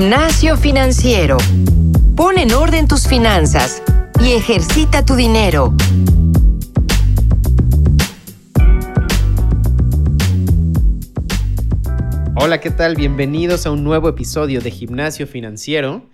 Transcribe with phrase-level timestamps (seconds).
[0.00, 1.36] Gimnasio Financiero.
[2.16, 3.82] Pon en orden tus finanzas
[4.18, 5.74] y ejercita tu dinero.
[12.34, 12.96] Hola, ¿qué tal?
[12.96, 16.08] Bienvenidos a un nuevo episodio de Gimnasio Financiero.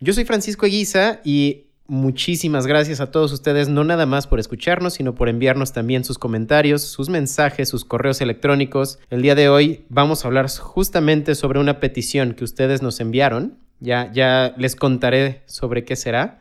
[0.00, 4.94] Yo soy Francisco Eguiza y muchísimas gracias a todos ustedes, no nada más por escucharnos,
[4.94, 8.98] sino por enviarnos también sus comentarios, sus mensajes, sus correos electrónicos.
[9.10, 13.58] El día de hoy vamos a hablar justamente sobre una petición que ustedes nos enviaron.
[13.80, 16.40] Ya, ya les contaré sobre qué será.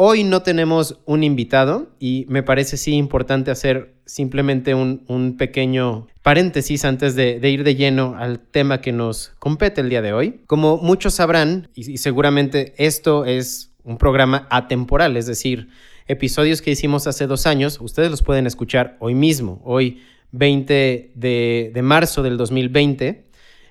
[0.00, 6.84] Hoy no tenemos un invitado y me parece sí importante hacer simplemente un, pequeño paréntesis
[6.84, 10.40] antes de, ir de lleno al tema que nos compete el día de hoy.
[10.46, 15.70] Como muchos sabrán, y seguramente esto es un programa atemporal, es decir,
[16.06, 21.80] episodios que hicimos hace dos años, ustedes los pueden escuchar hoy mismo, hoy 20 de,
[21.82, 23.24] marzo del 2020.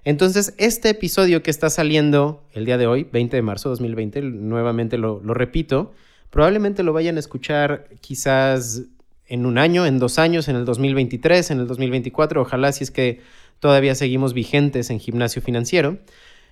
[0.03, 4.21] Entonces, este episodio que está saliendo el día de hoy, 20 de marzo de 2020,
[4.23, 5.93] nuevamente lo, lo repito,
[6.31, 8.83] probablemente lo vayan a escuchar quizás
[9.27, 12.89] en un año, en dos años, en el 2023, en el 2024, ojalá si es
[12.89, 13.21] que
[13.59, 15.99] todavía seguimos vigentes en gimnasio financiero.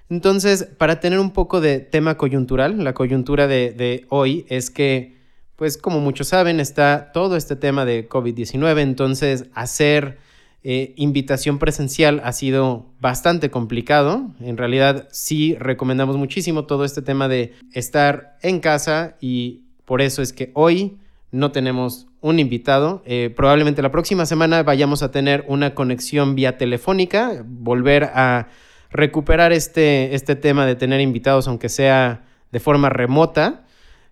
[0.09, 5.15] Entonces, para tener un poco de tema coyuntural, la coyuntura de, hoy es que,
[5.55, 10.19] pues como muchos saben, está todo este tema de COVID-19, entonces hacer
[10.63, 14.31] eh, invitación presencial ha sido bastante complicado.
[14.39, 20.21] En realidad sí recomendamos muchísimo todo este tema de estar en casa y por eso
[20.21, 20.97] es que hoy
[21.31, 23.03] no tenemos un invitado.
[23.05, 28.47] Eh, probablemente la próxima semana vayamos a tener una conexión vía telefónica, volver a
[28.95, 33.65] recuperar este, este tema de tener invitados, aunque sea de forma remota.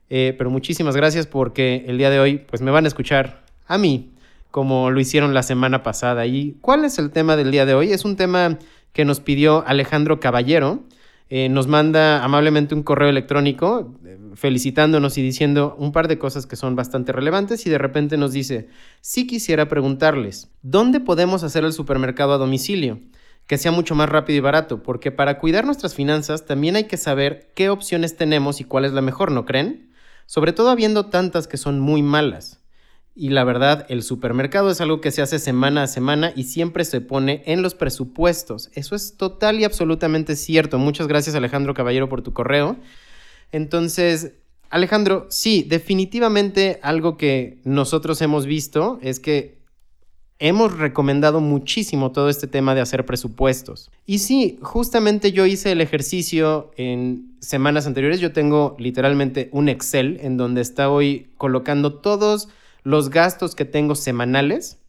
[0.09, 3.77] Eh, pero muchísimas gracias porque el día de hoy pues me van a escuchar a
[3.77, 4.11] mí
[4.51, 6.27] como lo hicieron la semana pasada.
[6.27, 7.91] ¿Y cuál es el tema del día de hoy?
[7.91, 8.59] Es un tema
[8.91, 10.83] que nos pidió Alejandro Caballero.
[11.29, 16.45] Eh, nos manda amablemente un correo electrónico eh, felicitándonos y diciendo un par de cosas
[16.45, 18.67] que son bastante relevantes y de repente nos dice,
[19.01, 22.99] si quisiera preguntarles, ¿dónde podemos hacer el supermercado a domicilio?
[23.47, 26.97] Que sea mucho más rápido y barato, porque para cuidar nuestras finanzas también hay que
[26.97, 29.91] saber qué opciones tenemos y cuál es la mejor, ¿no creen?
[30.25, 32.61] Sobre todo habiendo tantas que son muy malas.
[33.15, 36.83] Y la verdad, el supermercado es algo que se hace semana a semana y siempre
[36.83, 38.71] se pone en los presupuestos.
[38.73, 40.79] Eso es total y absolutamente cierto.
[40.79, 42.77] Muchas gracias Alejandro Caballero por tu correo.
[43.51, 44.33] Entonces,
[44.71, 49.62] Alejandro, sí, definitivamente algo que nosotros hemos visto es que
[50.43, 53.89] hemos recomendado muchísimo todo este tema de hacer presupuestos.
[54.05, 58.19] Y sí, justamente yo hice el ejercicio en semanas anteriores.
[58.19, 62.49] Yo tengo literalmente un Excel en donde estoy colocando todos
[62.83, 64.79] los gastos que tengo semanales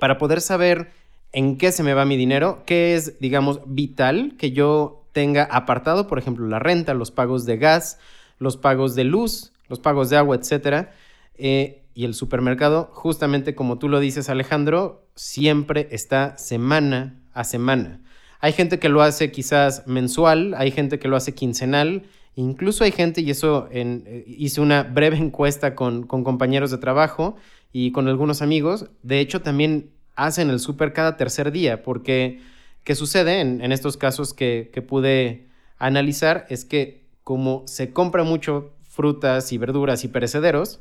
[0.00, 0.90] para poder saber
[1.30, 6.08] en qué se me va mi dinero, qué es, digamos, vital que yo tenga apartado,
[6.08, 8.00] por ejemplo, la renta, los pagos de gas,
[8.40, 10.92] los pagos de luz, los pagos de agua, etcétera.
[11.36, 18.00] Eh, y el supermercado, justamente como tú lo dices Alejandro, siempre está semana a semana.
[18.40, 22.02] Hay gente que lo hace quizás mensual, hay gente que lo hace quincenal,
[22.34, 27.36] incluso hay gente, y eso en, eh, hice una breve encuesta con, compañeros de trabajo
[27.72, 32.40] y con algunos amigos, de hecho también hacen el súper cada tercer día, porque
[32.82, 36.44] ¿qué sucede en, estos casos que, que pude analizar?
[36.50, 40.80] Es que como se compra mucho frutas y verduras y perecederos,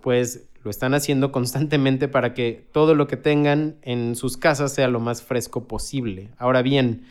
[0.00, 4.88] pues lo están haciendo constantemente para que todo lo que tengan en sus casas sea
[4.88, 6.30] lo más fresco posible.
[6.36, 7.06] Ahora bien,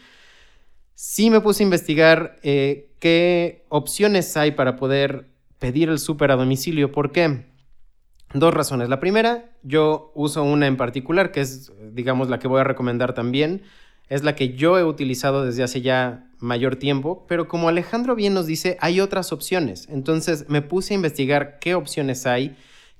[0.95, 6.35] sí me puse a investigar eh, qué opciones hay para poder pedir el súper a
[6.35, 6.91] domicilio.
[6.91, 7.45] ¿Por qué?
[8.33, 8.89] Dos razones.
[8.89, 13.13] La primera, yo uso una en particular, que es, digamos, la que voy a recomendar
[13.13, 13.63] también.
[14.07, 18.33] Es la que yo he utilizado desde hace ya mayor tiempo, pero como Alejandro bien
[18.33, 19.87] nos dice, hay otras opciones.
[19.89, 22.55] Entonces me puse a investigar qué opciones hay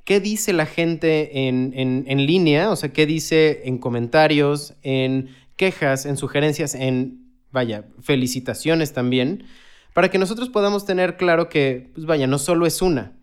[0.10, 6.18] qué dice la gente en, línea, o sea, qué dice en comentarios, en quejas, en
[6.18, 9.44] sugerencias, en, vaya, felicitaciones también,
[9.94, 13.20] para que nosotros podamos tener claro que, pues vaya, no solo es una.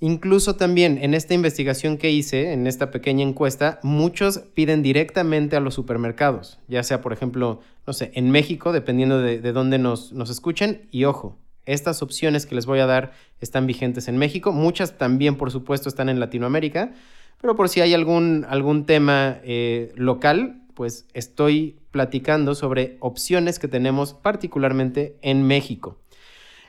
[0.00, 5.60] Incluso también en esta investigación que hice, en esta pequeña encuesta, muchos piden directamente a
[5.60, 10.12] los supermercados, ya sea, por ejemplo, no sé, en México, dependiendo de, de dónde nos,
[10.12, 11.38] nos escuchen, y ojo,
[11.72, 15.88] estas opciones que les voy a dar están vigentes en México, muchas también por supuesto
[15.88, 16.92] están en Latinoamérica,
[17.40, 23.68] pero por si hay algún, algún tema eh, local, pues estoy platicando sobre opciones que
[23.68, 26.00] tenemos particularmente en México.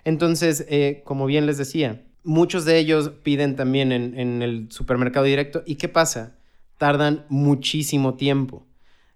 [0.03, 5.25] Entonces, eh, como bien les decía, muchos de ellos piden también en, en el supermercado
[5.25, 5.63] directo.
[5.65, 6.35] ¿Y qué pasa?
[6.77, 8.65] Tardan muchísimo tiempo.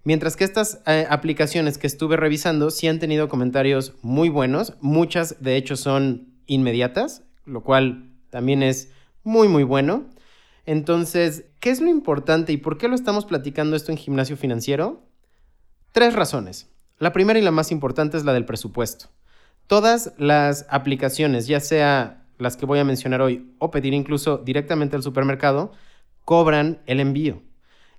[0.05, 5.41] Mientras que estas eh, aplicaciones que estuve revisando sí han tenido comentarios muy buenos, muchas
[5.41, 8.91] de hecho son inmediatas, lo cual también es
[9.23, 10.09] muy muy bueno.
[10.65, 15.07] Entonces, ¿qué es lo importante y por qué lo estamos platicando esto en gimnasio financiero?
[15.93, 16.69] Tres razones.
[16.99, 19.07] La primera y la más importante es la del presupuesto.
[19.67, 24.97] Todas las aplicaciones, ya sea las que voy a mencionar hoy o pedir incluso directamente
[24.97, 25.71] al supermercado,
[26.25, 27.41] cobran el envío.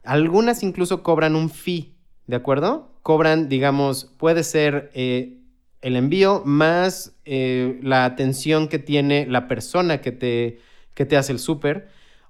[0.03, 1.94] Algunas incluso cobran un fee
[2.27, 2.91] ¿de acuerdo?
[3.03, 5.39] Cobran, digamos, puede ser eh,
[5.83, 10.61] el envío más eh, la atención que tiene la persona que te,
[10.95, 11.89] que te hace el súper.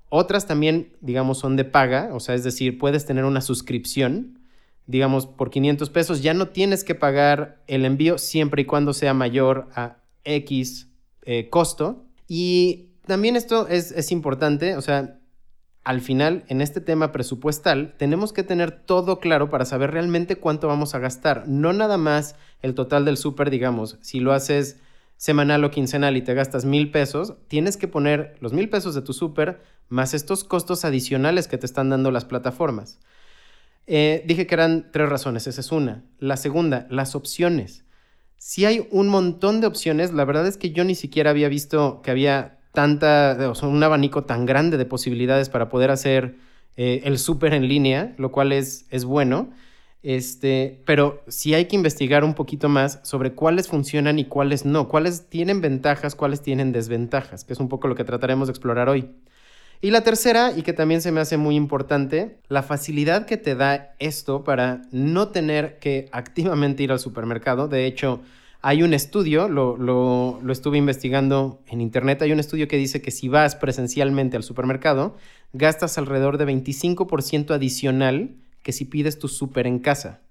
[0.09, 4.41] Otras también, digamos, son de paga, o sea, es decir, puedes tener una suscripción,
[4.87, 9.15] digamos, por 500 pesos, ya no tienes que pagar el envío siempre y cuando sea
[9.15, 10.89] mayor a X
[11.23, 12.05] eh, costo.
[12.27, 15.19] Y también esto es, es importante, o sea,
[15.85, 20.67] al final, en este tema presupuestal, tenemos que tener todo claro para saber realmente cuánto
[20.67, 21.47] vamos a gastar.
[21.47, 24.81] No nada más el total del súper, digamos, si lo haces
[25.19, 29.03] semanal o quincenal y te gastas mil pesos, tienes que poner los mil pesos de
[29.03, 32.99] tu súper más estos costos adicionales que te están dando las plataformas.
[33.87, 36.05] Eh, dije que eran tres razones, esa es una.
[36.19, 37.85] La segunda, las opciones.
[38.39, 42.01] Si hay un montón de opciones, la verdad es que yo ni siquiera había visto
[42.03, 46.37] que había tanta, o sea, un abanico tan grande de posibilidades para poder hacer
[46.77, 49.51] eh, el súper en línea, lo cual es, es bueno.
[50.03, 54.87] Este, pero sí hay que investigar un poquito más sobre cuáles funcionan y cuáles no,
[54.87, 58.91] cuáles tienen ventajas, cuáles tienen desventajas, que es un poco lo que trataremos de explorar
[58.91, 59.09] hoy.
[59.81, 63.55] Y la tercera, y que también se me hace muy importante, la facilidad que te
[63.55, 67.69] da esto para no tener que activamente ir al supermercado.
[67.69, 68.21] De hecho,
[68.67, 73.29] hay un estudio, lo, estuve investigando en internet, hay un estudio que dice que si
[73.29, 75.19] vas presencialmente al supermercado,
[75.53, 80.23] gastas alrededor de 25% adicional que si pides tu súper en casa.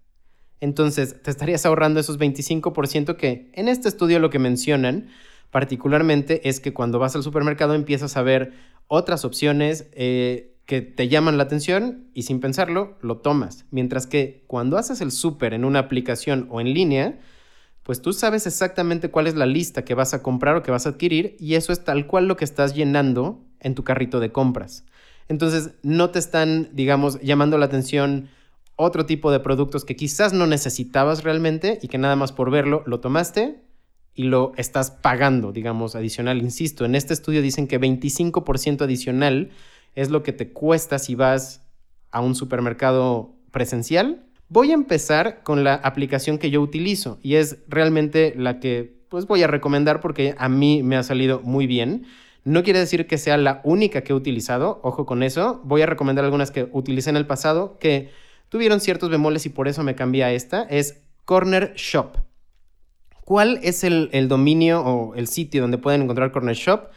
[0.62, 5.10] Entonces, te estarías ahorrando esos 25% que en este estudio lo que mencionan
[5.52, 8.54] particularmente es que cuando vas al supermercado empiezas a ver
[8.88, 13.66] otras opciones eh, que te llaman la atención y sin pensarlo lo tomas.
[13.70, 17.20] Mientras que cuando haces el súper en una aplicación o en línea,
[17.84, 20.86] pues tú sabes exactamente cuál es la lista que vas a comprar o que vas
[20.86, 24.32] a adquirir y eso es tal cual lo que estás llenando en tu carrito de
[24.32, 24.86] compras.
[25.28, 28.30] Entonces no te están, digamos, llamando la atención
[28.76, 32.84] otro tipo de productos que quizás no necesitabas realmente y que nada más por verlo
[32.86, 33.62] lo tomaste
[34.16, 36.42] y lo estás pagando, digamos, adicional.
[36.42, 39.52] Insisto, en este estudio dicen que 25% adicional
[39.96, 41.62] es lo que te cuesta si vas
[42.12, 47.58] a un supermercado presencial Voy a empezar con la aplicación que yo utilizo y es
[47.68, 52.06] realmente la que pues voy a recomendar porque a mí me ha salido muy bien.
[52.44, 55.60] No quiere decir que sea la única que he utilizado, ojo con eso.
[55.64, 58.12] Voy a recomendar algunas que utilicé en el pasado que
[58.50, 60.62] tuvieron ciertos bemoles y por eso me cambié a esta.
[60.70, 62.18] Es Corner Shop.
[63.26, 66.92] ¿Cuál es el, el dominio o el sitio donde pueden encontrar Corner Shop?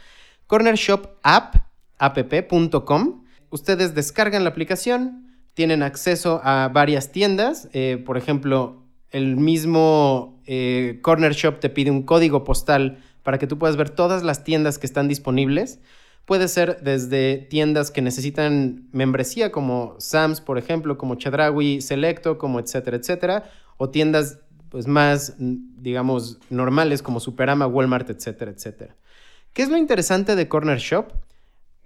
[0.45, 1.55] Corner Shop App,
[1.97, 3.23] app.com.
[3.49, 5.26] Ustedes descargan la aplicación,
[5.57, 7.67] tienen acceso a varias tiendas.
[7.73, 13.47] Eh, por ejemplo, el mismo eh, Corner Shop te pide un código postal para que
[13.47, 15.79] tú puedas ver todas las tiendas que están disponibles.
[16.25, 22.59] Puede ser desde tiendas que necesitan membresía como Sam's, por ejemplo, como Chadrawi Selecto, como
[22.59, 24.37] etcétera, etcétera, o tiendas
[24.69, 28.95] pues más, digamos, normales como Superama, Walmart, etcétera, etcétera.
[29.53, 31.13] ¿Qué es lo interesante de Corner Shop?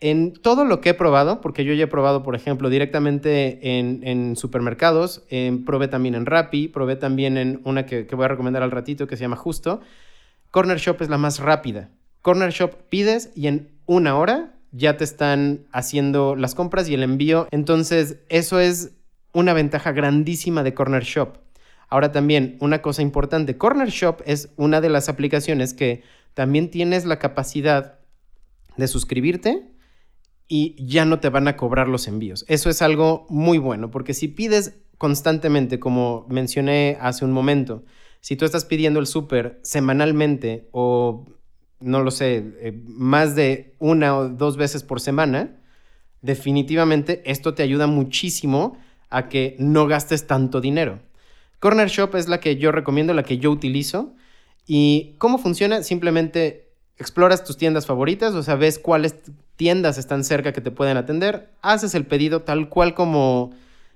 [0.04, 4.36] En todo lo que he probado, porque yo ya he probado, por ejemplo, directamente en,
[4.36, 5.24] supermercados,
[5.64, 9.16] probé también en Rappi, probé también en una que, voy a recomendar al ratito que
[9.16, 9.80] se llama Justo.
[10.50, 11.92] Corner Shop es la más rápida.
[12.24, 17.04] Corner Shop pides y en una hora ya te están haciendo las compras y el
[17.04, 17.48] envío.
[17.52, 18.94] Entonces, eso es
[19.34, 21.38] una ventaja grandísima de Corner Shop.
[21.90, 26.02] Ahora también, una cosa importante, Corner Shop es una de las aplicaciones que
[26.34, 28.00] también tienes la capacidad
[28.78, 29.71] de suscribirte
[30.54, 32.44] y ya no te van a cobrar los envíos.
[32.50, 37.86] Eso es algo muy bueno, porque si pides constantemente, como mencioné hace un momento,
[38.20, 41.26] si tú estás pidiendo el súper semanalmente o,
[41.80, 45.56] no lo sé, eh, más de una o dos veces por semana,
[46.22, 48.78] definitivamente esto te ayuda muchísimo
[49.10, 51.00] a que no gastes tanto dinero.
[51.60, 54.16] Corner Shop es la que yo recomiendo, la que yo utilizo.
[54.68, 55.82] ¿Y cómo funciona?
[55.82, 56.71] Simplemente
[57.02, 59.16] exploras tus tiendas favoritas, o sea, ves cuáles
[59.56, 63.52] tiendas están cerca que te pueden atender, haces el pedido tal cual como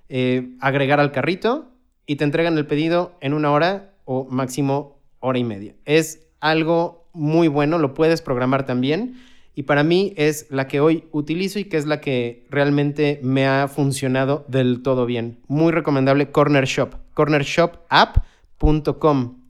[0.09, 1.71] eh, agregar al carrito
[2.05, 5.75] y te entregan el pedido en una hora o máximo hora y media.
[5.85, 9.15] Es algo muy bueno, lo puedes programar también
[9.55, 13.47] y para mí es la que hoy utilizo y que es la que realmente me
[13.47, 15.39] ha funcionado del todo bien.
[15.47, 19.44] Muy recomendable Corner Shop, cornershopapp.com.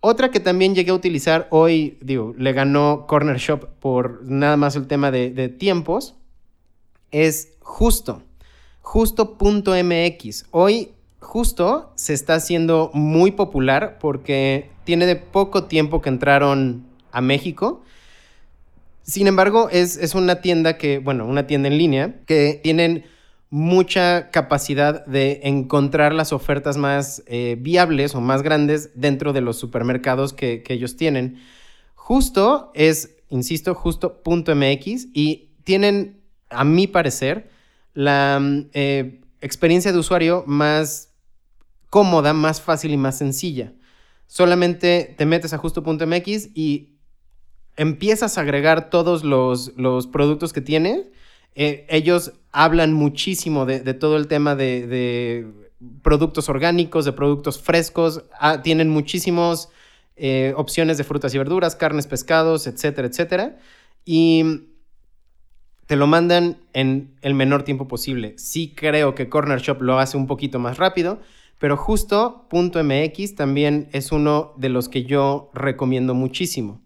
[0.00, 4.76] Otra que también llegué a utilizar hoy, digo, le ganó Corner Shop por nada más
[4.76, 6.14] el tema de, tiempos,
[7.10, 8.22] es Justo,
[8.80, 10.46] justo.mx.
[10.50, 17.20] Hoy Justo se está haciendo muy popular porque tiene de poco tiempo que entraron a
[17.20, 17.82] México
[19.08, 23.06] sin embargo, es, una tienda que, bueno, una tienda en línea, que tienen
[23.50, 29.56] mucha capacidad de encontrar las ofertas más eh, viables o más grandes dentro de los
[29.56, 31.40] supermercados que, ellos tienen.
[31.94, 37.50] Justo es, insisto, justo.mx y tienen, a mi parecer,
[37.94, 38.40] la
[38.72, 41.14] eh, experiencia de usuario más
[41.90, 43.72] cómoda, más fácil y más sencilla.
[44.26, 46.98] Solamente te metes a justo.mx y
[47.76, 49.72] empiezas a agregar todos los,
[50.08, 51.06] productos que tienes,
[51.54, 55.46] eh, ellos hablan muchísimo de, todo el tema de,
[56.02, 59.68] productos orgánicos, de productos frescos, ah, tienen muchísimas
[60.16, 63.58] eh, opciones de frutas y verduras, carnes, pescados, etcétera, etcétera.
[64.04, 64.64] Y
[65.86, 68.34] te lo mandan en el menor tiempo posible.
[68.38, 71.20] Sí creo que Corner Shop lo hace un poquito más rápido,
[71.58, 76.80] pero justo .mx también es uno de los que yo recomiendo muchísimo.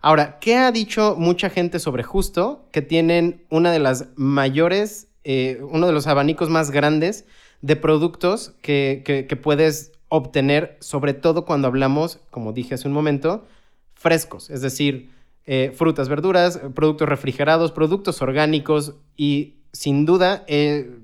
[0.00, 2.66] Ahora, ¿qué ha dicho mucha gente sobre Justo?
[2.72, 7.26] Que tienen una de las mayores, eh, uno de los abanicos más grandes
[7.60, 13.44] de productos que, puedes obtener, sobre todo cuando hablamos, como dije hace un momento,
[13.92, 15.10] frescos, es decir,
[15.44, 20.46] eh, frutas, verduras, productos refrigerados, productos orgánicos y sin duda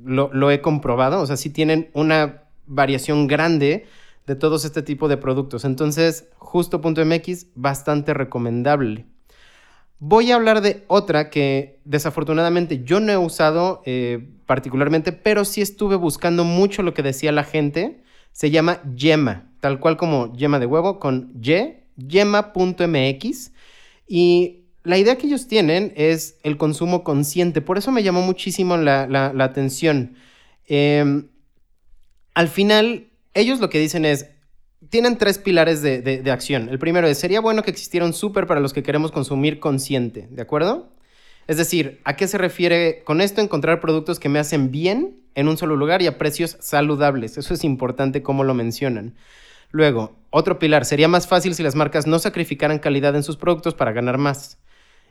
[0.07, 3.85] lo, lo, he comprobado, o sea, sí tienen una variación grande
[4.27, 5.67] de todos este tipo de productos.
[5.67, 9.05] Entonces, justo.mx, bastante recomendable.
[10.07, 15.63] Voy a hablar de otra que desafortunadamente yo no he usado eh, particularmente, pero sí
[15.63, 18.03] estuve buscando mucho lo que decía la gente.
[18.31, 23.53] Se llama Yema, tal cual como yema de huevo con Y, yema.mx.
[24.07, 27.63] Y la idea que ellos tienen es el consumo consciente.
[27.63, 30.17] Por eso me llamó muchísimo la, atención.
[30.67, 31.29] Em,
[32.35, 34.27] al final, ellos lo que dicen es,
[34.91, 36.69] tienen tres pilares de, acción.
[36.69, 40.29] El primero es, sería bueno que existiera un súper para los que queremos consumir consciente,
[40.31, 40.89] ¿de acuerdo?
[41.47, 43.41] Es decir, ¿a qué se refiere con esto?
[43.41, 47.37] Encontrar productos que me hacen bien en un solo lugar y a precios saludables.
[47.37, 49.15] Eso es importante como lo mencionan.
[49.71, 53.75] Luego, otro pilar, sería más fácil si las marcas no sacrificaran calidad en sus productos
[53.75, 54.59] para ganar más.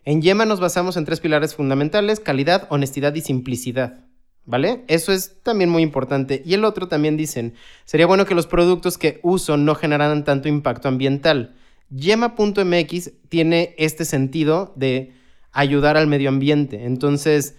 [0.05, 4.05] En Yema nos basamos en tres pilares fundamentales, calidad, honestidad y simplicidad.
[4.45, 4.83] ¿Vale?
[4.87, 6.41] Eso es también muy importante.
[6.45, 7.53] Y el otro también dicen,
[7.85, 11.55] sería bueno que los productos que uso no generaran tanto impacto ambiental.
[11.89, 15.13] Yema.mx tiene este sentido de
[15.53, 16.85] ayudar al medio ambiente.
[16.85, 17.55] Entonces,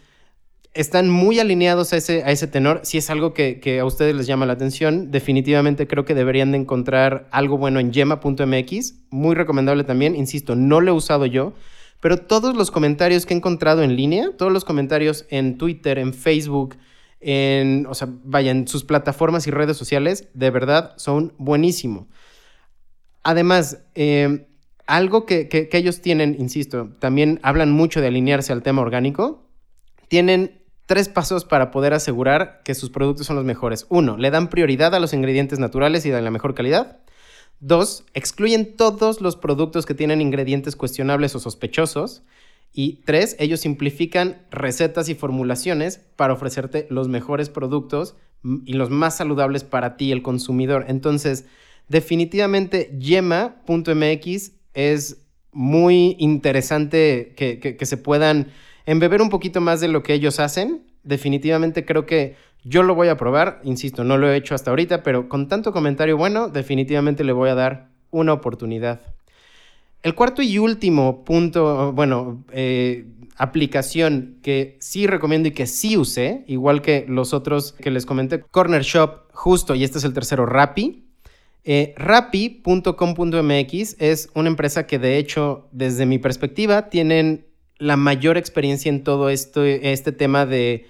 [0.74, 2.80] están muy alineados a ese, a ese tenor.
[2.82, 6.50] Si es algo que, que, a ustedes les llama la atención, definitivamente creo que deberían
[6.50, 8.94] de encontrar algo bueno en yema.mx.
[9.10, 10.16] Muy recomendable también.
[10.16, 11.54] Insisto, no lo he usado yo,
[12.04, 16.12] pero todos los comentarios que he encontrado en línea, todos los comentarios en Twitter, en
[16.12, 16.76] Facebook,
[17.18, 22.04] en, o sea, vaya, en sus plataformas y redes sociales, de verdad son buenísimos.
[23.22, 24.46] Además, eh,
[24.86, 29.48] algo que, que, ellos tienen, insisto, también hablan mucho de alinearse al tema orgánico,
[30.08, 33.86] tienen tres pasos para poder asegurar que sus productos son los mejores.
[33.88, 36.98] Uno, le dan prioridad a los ingredientes naturales y de la mejor calidad.
[37.66, 42.22] Dos, excluyen todos los productos que tienen ingredientes cuestionables o sospechosos.
[42.74, 48.16] Y tres, ellos simplifican recetas y formulaciones para ofrecerte los mejores productos
[48.66, 50.84] y los más saludables para ti, el consumidor.
[50.88, 51.46] Entonces,
[51.88, 58.48] definitivamente, yema.mx es muy interesante que, que se puedan
[58.84, 60.82] embeber un poquito más de lo que ellos hacen.
[61.04, 65.02] Definitivamente creo que yo lo voy a probar, insisto, no lo he hecho hasta ahorita,
[65.02, 69.00] pero con tanto comentario bueno, definitivamente le voy a dar una oportunidad.
[70.02, 73.06] El cuarto y último punto, bueno, eh,
[73.36, 78.40] aplicación que sí recomiendo y que sí usé, igual que los otros que les comenté,
[78.40, 81.04] Corner Shop, justo, y este es el tercero, Rappi.
[81.64, 87.46] Eh, Rappi.com.mx es una empresa que de hecho, desde mi perspectiva, tienen
[87.84, 90.86] la mayor experiencia en todo esto, este tema de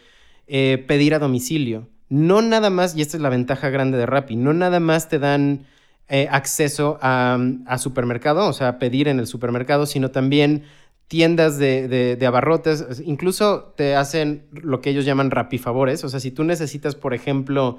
[0.47, 1.89] eh, pedir a domicilio.
[2.09, 5.19] No nada más, y esta es la ventaja grande de Rappi, no nada más te
[5.19, 5.67] dan
[6.09, 7.39] eh, acceso a,
[7.79, 10.63] supermercado, o sea, pedir en el supermercado, sino también
[11.09, 16.31] tiendas de, abarrotes, incluso te hacen lo que ellos llaman Rappi favores, o sea, si
[16.31, 17.79] tú necesitas, por ejemplo,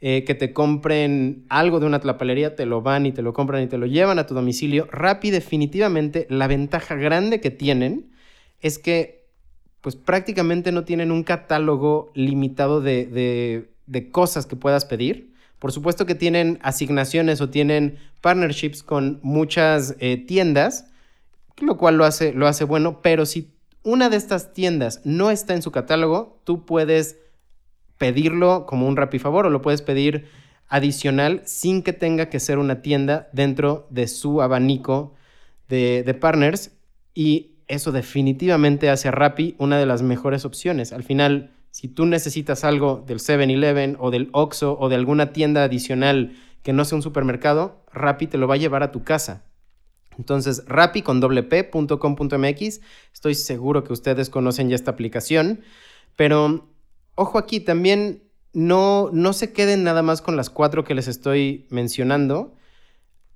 [0.00, 3.62] eh, que te compren algo de una tlapalería, te lo van y te lo compran
[3.62, 4.88] y te lo llevan a tu domicilio.
[4.90, 8.15] Rappi definitivamente la ventaja grande que tienen
[8.60, 9.26] es que
[9.86, 13.70] pues prácticamente no tienen un catálogo limitado de,
[14.10, 15.32] cosas que puedas pedir.
[15.60, 20.86] Por supuesto que tienen asignaciones o tienen partnerships con muchas eh, tiendas,
[21.60, 25.54] lo cual lo hace, lo hace bueno, pero si una de estas tiendas no está
[25.54, 27.20] en su catálogo, tú puedes
[27.96, 30.26] pedirlo como un favor o lo puedes pedir
[30.68, 35.14] adicional sin que tenga que ser una tienda dentro de su abanico
[35.68, 36.72] de, de partners
[37.14, 40.92] y eso definitivamente hace a Rappi una de las mejores opciones.
[40.92, 45.64] Al final, si tú necesitas algo del 7-Eleven o del Oxxo o de alguna tienda
[45.64, 49.44] adicional que no sea un supermercado, Rappi te lo va a llevar a tu casa.
[50.18, 52.80] Entonces, Rappi con wp.com.mx,
[53.12, 55.60] estoy seguro que ustedes conocen ya esta aplicación,
[56.16, 56.68] pero
[57.14, 61.66] ojo aquí, también no, no se queden nada más con las cuatro que les estoy
[61.68, 62.54] mencionando.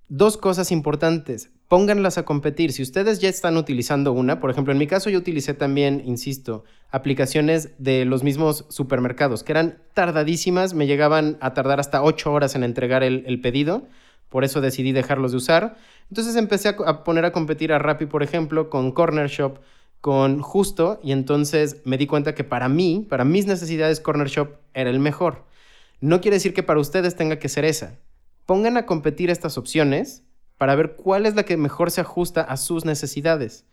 [0.09, 2.73] Dos cosas importantes, pónganlas a competir.
[2.73, 6.65] Si ustedes ya están utilizando una, por ejemplo, en mi caso yo utilicé también, insisto,
[6.91, 12.57] aplicaciones de los mismos supermercados, que eran tardadísimas, me llegaban a tardar hasta ocho horas
[12.57, 13.87] en entregar el, pedido
[14.31, 15.77] por eso decidí dejarlos de usar.
[16.09, 19.59] Entonces empecé a, poner a competir a Rappi, por ejemplo, con Corner Shop,
[20.01, 24.57] con Justo, y entonces me di cuenta que para mí, para mis necesidades, Corner Shop
[24.75, 25.45] era el mejor.
[26.01, 27.99] No quiere decir que para ustedes tenga que ser esa.
[28.45, 30.25] Pongan a competir estas opciones
[30.61, 33.65] para ver cuál es la que mejor se ajusta a sus necesidades.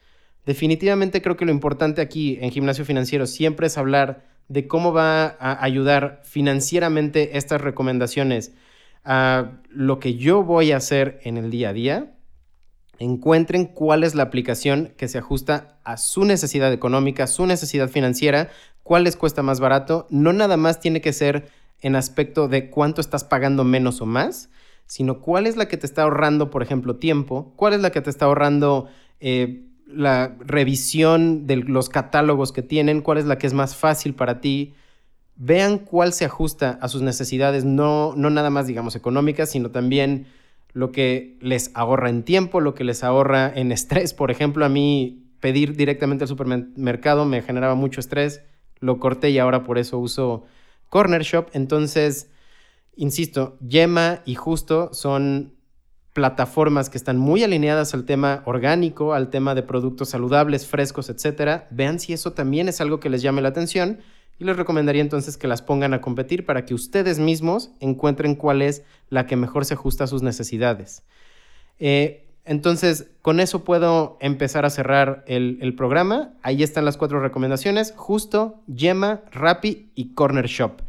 [0.45, 5.35] Definitivamente creo que lo importante aquí en Gimnasio Financiero siempre es hablar de cómo va
[5.37, 8.53] a ayudar financieramente estas recomendaciones
[9.03, 12.15] a lo que yo voy a hacer en el día a día,
[12.99, 18.49] encuentren cuál es la aplicación que se ajusta a su necesidad económica, su necesidad financiera,
[18.83, 20.07] cuál les cuesta más barato.
[20.09, 21.49] No nada más tiene que ser
[21.81, 24.49] en aspecto de cuánto estás pagando menos o más,
[24.87, 28.01] sino cuál es la que te está ahorrando, por ejemplo, tiempo, cuál es la que
[28.01, 28.87] te está ahorrando
[29.19, 34.15] eh, la revisión de los catálogos que tienen, cuál es la que es más fácil
[34.15, 34.73] para ti,
[35.35, 40.25] vean cuál se ajusta a sus necesidades, no, no nada más, digamos, económicas, sino también
[40.73, 44.13] lo que les ahorra en tiempo, lo que les ahorra en estrés.
[44.13, 48.41] Por ejemplo, a mí pedir directamente al supermercado me generaba mucho estrés,
[48.79, 50.45] lo corté y ahora por eso uso
[50.89, 51.47] Corner Shop.
[51.53, 52.29] Entonces,
[52.97, 55.53] insisto, Yema y Justo son
[56.13, 61.67] plataformas que están muy alineadas al tema orgánico, al tema de productos saludables, frescos, etcétera.
[61.69, 63.99] Vean si eso también es algo que les llame la atención
[64.39, 68.61] y les recomendaría entonces que las pongan a competir para que ustedes mismos encuentren cuál
[68.61, 71.03] es la que mejor se ajusta a sus necesidades.
[71.79, 76.33] Eh, entonces, con eso puedo empezar a cerrar el, programa.
[76.43, 80.81] Ahí están las cuatro recomendaciones, justo, Yema, Rappi y Corner Shop.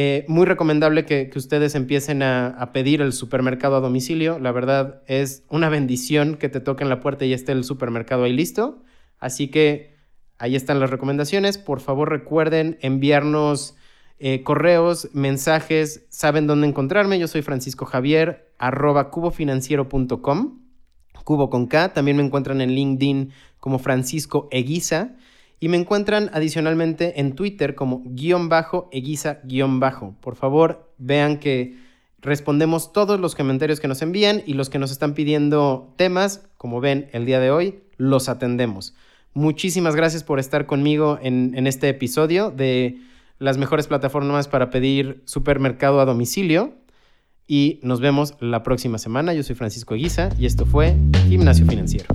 [0.00, 4.38] Eh, muy recomendable que, ustedes empiecen a, pedir el supermercado a domicilio.
[4.38, 8.32] La verdad es una bendición que te toquen la puerta y esté el supermercado ahí
[8.32, 8.84] listo.
[9.18, 9.98] Así que
[10.38, 11.58] Ahí están las recomendaciones.
[11.58, 13.76] Por favor recuerden enviarnos
[14.20, 17.18] eh, correos, mensajes, saben dónde encontrarme.
[17.18, 20.60] Yo soy Francisco Javier, arroba cubofinanciero.com,
[21.24, 21.92] cubo con K.
[21.92, 25.16] También me encuentran en LinkedIn como Francisco Eguiza.
[25.60, 30.14] Y me encuentran adicionalmente en Twitter como guion bajo, Eguiza guion bajo.
[30.20, 31.76] Por favor, vean que
[32.20, 36.80] respondemos todos los comentarios que nos envían y los que nos están pidiendo temas, como
[36.80, 38.94] ven el día de hoy, los atendemos.
[39.34, 42.98] Muchísimas gracias por estar conmigo en, este episodio de
[43.38, 46.74] las mejores plataformas para pedir supermercado a domicilio.
[47.46, 49.32] Y nos vemos la próxima semana.
[49.32, 50.96] Yo soy Francisco Eguiza y esto fue
[51.28, 52.14] Gimnasio Financiero.